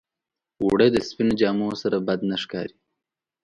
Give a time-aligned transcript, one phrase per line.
[0.61, 2.77] اوړه د سپينو جامو سره بد نه ښکارېږي